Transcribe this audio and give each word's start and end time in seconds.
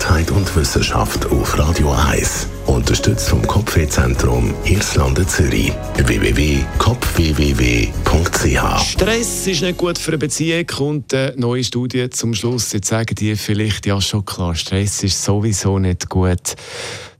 Gesundheit 0.00 0.30
und 0.30 0.56
Wissenschaft 0.56 1.26
auf 1.26 1.58
Radio 1.58 1.92
1. 1.92 2.48
Unterstützt 2.64 3.28
vom 3.28 3.46
Kopfwehzentrum 3.46 4.54
Irlande 4.64 5.26
Zürich. 5.26 5.74
www.kopfwww.ch 5.94 8.92
Stress 8.92 9.46
ist 9.46 9.60
nicht 9.60 9.76
gut 9.76 9.98
für 9.98 10.12
eine 10.12 10.18
Beziehung. 10.18 10.66
Kommt 10.66 11.12
eine 11.12 11.34
neue 11.36 11.62
Studie 11.62 12.08
zum 12.08 12.32
Schluss. 12.32 12.72
Jetzt 12.72 12.88
sagen 12.88 13.14
die 13.14 13.36
vielleicht, 13.36 13.84
ja 13.84 14.00
schon 14.00 14.24
klar, 14.24 14.54
Stress 14.54 15.02
ist 15.02 15.22
sowieso 15.22 15.78
nicht 15.78 16.08
gut. 16.08 16.56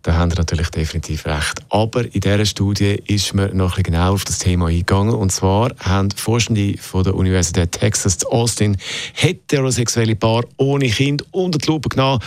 Da 0.02 0.14
haben 0.14 0.30
Sie 0.30 0.36
natürlich 0.36 0.70
definitiv 0.70 1.26
recht. 1.26 1.60
Aber 1.68 2.06
in 2.06 2.20
dieser 2.20 2.46
Studie 2.46 3.02
ist 3.06 3.34
man 3.34 3.54
noch 3.54 3.76
ein 3.76 3.82
genau 3.82 4.14
auf 4.14 4.24
das 4.24 4.38
Thema 4.38 4.68
eingegangen. 4.68 5.14
Und 5.14 5.30
zwar 5.30 5.72
haben 5.78 6.10
Forschende 6.10 6.78
von 6.78 7.04
der 7.04 7.14
Universität 7.14 7.72
Texas 7.72 8.16
zu 8.16 8.30
Austin 8.30 8.78
heterosexuelle 9.12 10.16
Paar 10.16 10.44
ohne 10.56 10.88
Kind 10.88 11.26
unter 11.32 11.58
die 11.58 11.66
Lupe 11.66 11.90
genommen, 11.90 12.22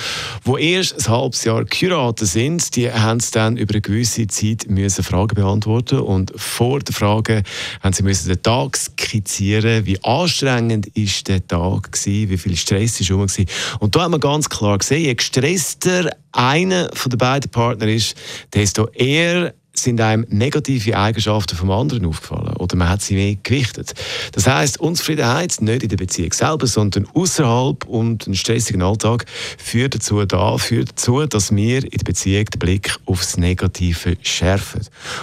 die 0.45 0.73
erst 0.73 0.97
ein 0.97 1.13
halbes 1.13 1.43
Jahr 1.43 1.63
geheiratet 1.65 2.27
sind. 2.27 2.75
Die 2.75 2.91
haben 2.91 3.21
dann 3.31 3.57
über 3.57 3.73
eine 3.73 3.81
gewisse 3.81 4.27
Zeit 4.27 4.65
müssen 4.67 5.03
Fragen 5.03 5.35
beantworten. 5.35 5.99
Und 5.99 6.33
vor 6.35 6.79
der 6.79 6.93
Frage 6.93 7.43
haben 7.81 7.93
sie 7.93 8.03
müssen 8.03 8.27
den 8.27 8.41
Tag 8.41 8.77
skizzieren, 8.77 9.85
wie 9.85 10.03
anstrengend 10.03 10.87
ist 10.87 11.27
der 11.27 11.45
Tag 11.45 11.91
gewesen, 11.91 12.29
wie 12.29 12.37
viel 12.37 12.55
Stress 12.57 12.99
ist 12.99 13.11
rum 13.11 13.25
Und 13.79 13.95
da 13.95 14.01
haben 14.01 14.11
wir 14.11 14.19
ganz 14.19 14.49
klar 14.49 14.77
gesehen, 14.77 15.03
je 15.05 15.15
gestresster 15.15 16.09
einer 16.31 16.89
von 16.93 17.09
den 17.09 17.17
beiden 17.17 17.51
Partner 17.51 17.87
ist, 17.87 18.15
desto 18.53 18.87
eher 18.89 19.53
sind 19.83 20.01
einem 20.01 20.25
negative 20.29 20.97
Eigenschaften 20.97 21.55
vom 21.55 21.71
anderen 21.71 22.05
aufgefallen 22.05 22.55
oder 22.57 22.75
man 22.75 22.89
hat 22.89 23.01
sie 23.01 23.15
mehr 23.15 23.35
gewichtet. 23.43 23.93
Das 24.31 24.47
heißt, 24.47 24.79
Unzufriedenheit 24.79 25.61
nicht 25.61 25.83
in 25.83 25.89
der 25.89 25.97
Beziehung 25.97 26.33
selber, 26.33 26.67
sondern 26.67 27.07
außerhalb 27.13 27.85
und 27.85 28.25
einen 28.25 28.35
stressigen 28.35 28.81
Alltag 28.81 29.25
führt 29.57 29.95
dazu 29.95 30.25
da, 30.25 30.57
führt 30.57 30.91
dazu, 30.91 31.25
dass 31.25 31.55
wir 31.55 31.83
in 31.83 31.89
der 31.89 32.03
Beziehung 32.05 32.45
den 32.45 32.59
Blick 32.59 32.97
aufs 33.05 33.37
Negative 33.37 34.15
schärfen. 34.21 34.81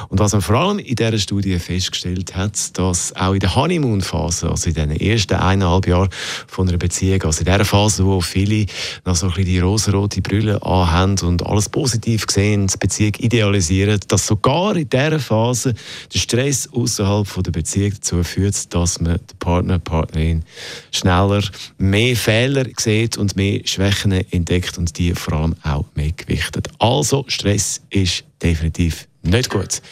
Und 0.08 0.18
was 0.18 0.32
man 0.32 0.42
vor 0.42 0.56
allem 0.56 0.78
in 0.78 0.94
dieser 0.94 1.18
Studie 1.18 1.58
festgestellt 1.58 2.36
hat, 2.36 2.78
dass 2.78 3.14
auch 3.16 3.32
in 3.32 3.40
der 3.40 3.54
Honeymoon-Phase, 3.54 4.50
also 4.50 4.68
in 4.68 4.74
den 4.74 4.90
ersten 4.90 5.34
eineinhalb 5.34 5.86
Jahren 5.86 6.10
von 6.46 6.68
einer 6.68 6.78
Beziehung, 6.78 7.22
also 7.22 7.40
in 7.40 7.46
der 7.46 7.64
Phase, 7.64 8.04
wo 8.04 8.20
viele 8.20 8.66
noch 9.04 9.16
so 9.16 9.26
ein 9.26 9.32
bisschen 9.32 9.46
die 9.46 9.58
rosarote 9.60 10.20
Brille 10.20 10.62
anhaben 10.62 11.18
und 11.22 11.46
alles 11.46 11.68
positiv 11.68 12.26
sehen, 12.28 12.66
die 12.66 12.76
Beziehung 12.78 13.14
idealisieren, 13.18 14.00
dass 14.08 14.26
so 14.26 14.36
sogar 14.50 14.76
in 14.76 14.88
dieser 14.88 15.20
Phase 15.20 15.74
der 16.12 16.18
Stress 16.18 16.68
außerhalb 16.72 17.42
der 17.42 17.52
Beziehung 17.52 17.92
dazu 17.94 18.22
führt, 18.22 18.74
dass 18.74 19.00
man 19.00 19.16
den 19.16 19.38
Partner, 19.38 19.78
Partnerin 19.78 20.42
schneller 20.90 21.42
mehr 21.78 22.16
Fehler 22.16 22.64
sieht 22.76 23.16
und 23.16 23.36
mehr 23.36 23.60
Schwächen 23.64 24.12
entdeckt 24.12 24.78
und 24.78 24.98
die 24.98 25.14
vor 25.14 25.34
allem 25.34 25.54
auch 25.62 25.84
mehr 25.94 26.12
gewichtet. 26.12 26.68
Also 26.78 27.24
Stress 27.28 27.80
ist 27.90 28.24
definitiv 28.42 29.06
nicht 29.22 29.50
gut. 29.50 29.82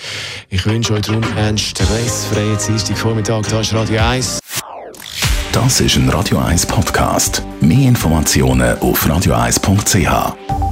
Ich 0.49 0.65
wünsche 0.67 0.95
euch 0.95 1.03
darum 1.03 1.23
einen 1.37 1.59
stressfreien 1.59 2.59
Dienstagvormittag. 2.67 3.43
Das 3.43 3.69
ist 3.69 3.75
Radio 3.75 4.01
1. 4.01 4.41
Das 5.53 5.81
ist 5.81 5.97
ein 5.97 6.09
Radio 6.09 6.39
1 6.39 6.67
Podcast. 6.67 7.43
Mehr 7.61 7.89
Informationen 7.89 8.79
auf 8.79 9.07
radio1.ch. 9.07 10.68